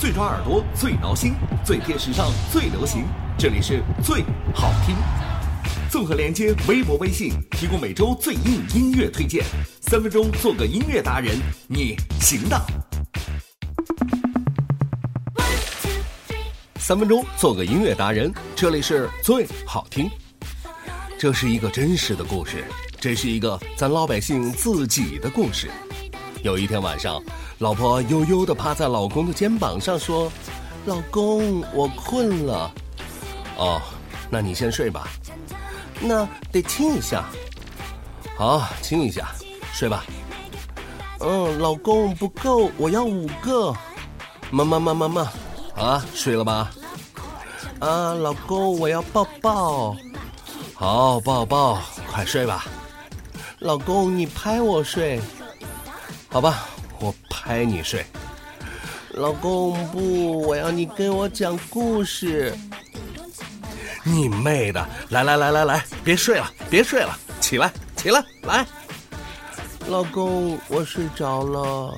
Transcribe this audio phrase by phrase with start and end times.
[0.00, 3.04] 最抓耳朵，最挠心，最贴时尚，最流行。
[3.36, 4.96] 这里是最好听。
[5.90, 9.44] 综合连接微博、微信，提供每周最硬音乐推荐。
[9.82, 11.38] 三分钟做个音乐达人，
[11.68, 12.58] 你行的。
[16.76, 20.10] 三分钟做个音乐达人，这里是最好听。
[21.18, 22.64] 这是一个真实的故事，
[22.98, 25.70] 这是一个咱老百姓自己的故事。
[26.42, 27.22] 有一天晚上，
[27.58, 30.32] 老婆悠悠的趴在老公的肩膀上说
[30.86, 32.70] ：“老公，我困了。”
[33.58, 33.80] 哦，
[34.30, 35.06] 那你先睡吧。
[36.00, 37.26] 那得亲一下。
[38.38, 39.32] 好，亲一下，
[39.74, 40.02] 睡吧。
[41.20, 43.74] 嗯，老公不够，我要五个。
[44.50, 45.32] 妈妈妈妈妈，
[45.76, 46.70] 啊，睡了吧？
[47.80, 49.94] 啊，老公，我要抱抱。
[50.74, 51.78] 好，抱抱，
[52.10, 52.64] 快睡吧。
[53.58, 55.20] 老公，你拍我睡。
[56.32, 56.68] 好吧，
[57.00, 58.06] 我拍你睡。
[59.14, 62.56] 老公不，我要你给我讲故事。
[64.04, 64.88] 你妹的！
[65.08, 68.64] 来来来来来，别睡了，别睡了，起来起来来。
[69.88, 71.92] 老公，我睡着了。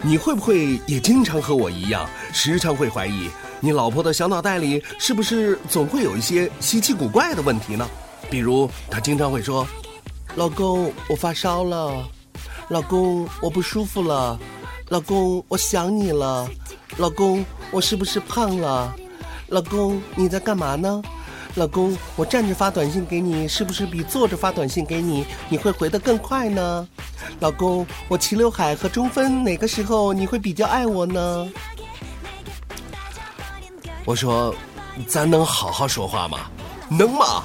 [0.00, 3.28] 你会不会也经常和我一样，时常会怀疑
[3.58, 7.84] 你老婆的小脑袋里是不是总会有一些稀奇古怪的问题呢？
[8.30, 9.66] 比如，她经常会说
[10.36, 12.08] ：“老公，我发烧了。”
[12.68, 14.38] 老公，我不舒服了。
[14.90, 16.46] 老公，我想你了。
[16.98, 18.94] 老公，我是不是胖了？
[19.48, 21.02] 老公，你在干嘛呢？
[21.54, 26.86] 老公，我站着发短信给你，是不是比坐着发短信给你，你会回得更快呢？
[27.40, 31.48] 老公，我齐刘海和中分哪个时候你会比较爱我呢？
[34.04, 34.54] 我说，
[35.06, 36.50] 咱能好好说话吗？
[36.90, 37.44] 能吗？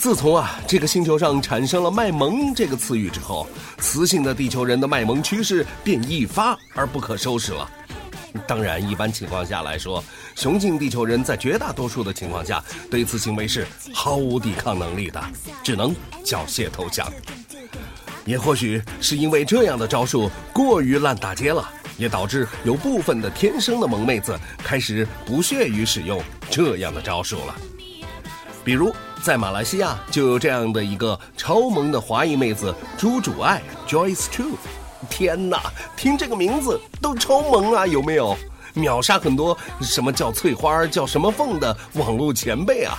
[0.00, 3.46] 自从啊，这个星球上产生了“卖萌”这个词语之后，
[3.78, 7.70] 雌性的地球人的卖萌趋势便一发而不可收拾了。
[8.46, 10.02] 当然，一般情况下来说，
[10.34, 15.22] 雄性地球人在绝大多数的情况下对此行为是毫无抵抗能力的，
[15.62, 15.94] 只能
[16.24, 17.06] 缴械投降。
[18.24, 21.68] 也或许是因为这样的招数过于烂大街了，
[21.98, 24.34] 也导致有部分的天生的萌妹子
[24.64, 27.54] 开始不屑于使用这样的招数了。
[28.64, 34.52] 比如，在马来西亚就有这样的一个超萌的华裔妹子朱主爱 Joyce Chu，
[35.10, 35.60] 天哪，
[35.96, 38.36] 听这个名字都超萌啊，有没有？
[38.72, 42.96] 秒杀很多什么叫翠花叫什么凤的网络前辈啊！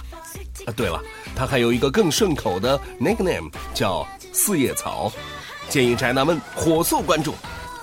[0.66, 1.02] 啊，对了，
[1.36, 5.12] 她还有一个更顺口的 nickname 叫四叶草，
[5.70, 7.34] 建议宅男们火速关注。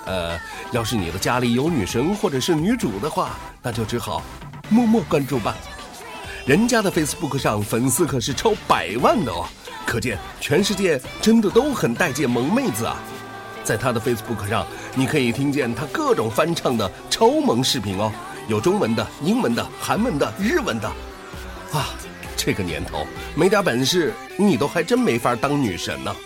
[0.04, 0.38] 呃，
[0.70, 3.30] 要是你的家里有女神或者是女主的话，
[3.62, 4.22] 那就只好
[4.68, 5.56] 默默关注吧。
[6.48, 9.44] 人家的 Facebook 上粉丝可是超百万的哦，
[9.86, 12.96] 可见全世界真的都很待见萌妹子啊！
[13.62, 18.10] 在他的 Facebook 上，你可以听见他各种翻唱的超萌视频哦，
[18.48, 20.88] 有中文的、英文的、韩文的、日文的。
[21.70, 21.90] 啊，
[22.34, 26.16] 这个年头没点本事，你都还真没法当女神呢。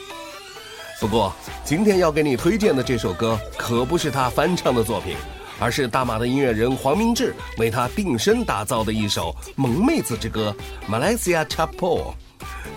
[1.00, 1.34] 不过
[1.64, 5.16] 今天要给你推荐的这首歌可不是他翻唱的作品。
[5.62, 10.52] 而是大马的音乐人黄明志为他定身打造的一首萌妹子之歌
[10.92, 12.02] 《Malaysia Chapo》，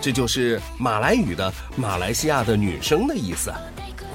[0.00, 3.52] 这就是马来语的“马来西亚的女生”的意思。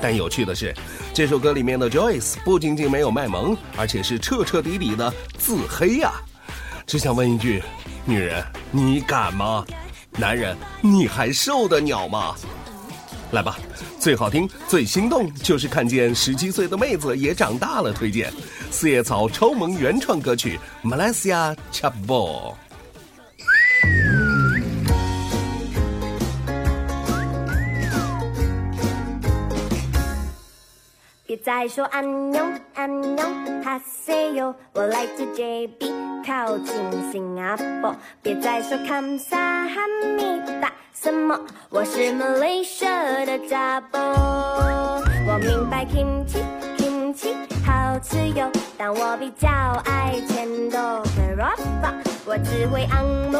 [0.01, 0.73] 但有趣的是，
[1.13, 6.13] 这首歌里面的 Joyce 不仅仅没有卖萌，而且是彻彻底底的自黑呀！
[6.87, 7.61] 只想问一句：
[8.05, 9.65] 女人，你敢吗？
[10.11, 12.35] 男人，你还受得了吗？
[13.31, 13.57] 来吧，
[13.99, 17.93] 最好听、最心动，就是看见十七岁的妹子也长大了。
[17.93, 18.31] 推荐
[18.69, 22.53] 四叶草超萌原创歌曲《Malaysia Chapbo》。
[31.31, 32.43] 别再说安妞
[32.75, 33.23] 安妞，
[33.63, 35.89] 他 say 哟，我来自 JB，
[36.27, 36.75] 靠近
[37.09, 37.95] 新加坡。
[38.21, 39.75] 别再说康萨哈
[40.17, 41.39] 密达，什么？
[41.69, 44.01] 我是 Malaysia 的家婆。
[45.25, 46.43] 我明白 kimchi
[46.77, 47.33] kimchi
[47.65, 49.47] 好吃哟，但我比较
[49.85, 50.79] 爱钱多
[51.15, 51.93] Kerapa。
[52.25, 53.39] 我只会按摩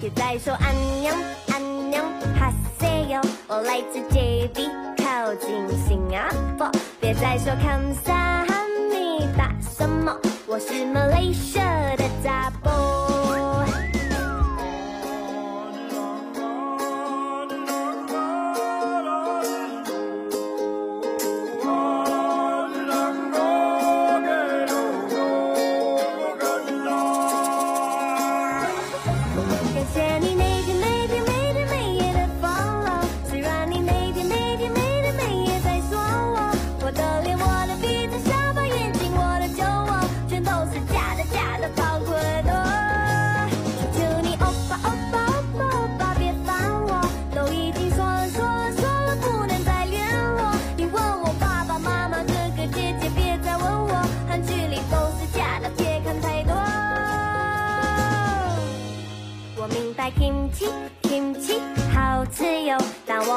[0.00, 1.12] 别再说安妞
[1.52, 2.02] 安妞
[2.34, 5.50] 哈塞哟，我来自 JB，靠近
[5.86, 6.26] 新加
[6.56, 6.70] 坡。
[6.98, 10.16] 别再说 come 萨哈密达什么，
[10.46, 12.09] 我是马来西亚的。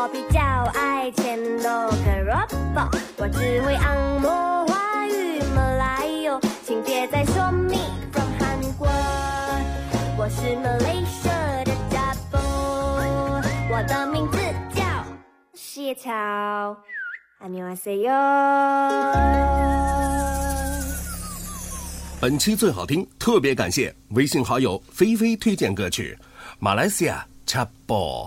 [0.02, 0.40] 我比较
[0.74, 2.98] 爱千多个 robot。
[3.16, 7.76] 我只会按摩华语马来哟，请别再说 me
[8.12, 8.88] from 韩国。
[10.16, 14.38] 我是 Malaysia 的 double，我的名字
[14.74, 14.82] 叫
[15.54, 16.10] 谢草。
[17.40, 18.10] 안녕하세요。
[22.20, 26.18] 本期最好听，特别感谢微信好友菲菲推荐歌曲《
[26.58, 28.26] 马来西亚 Chap Ball》。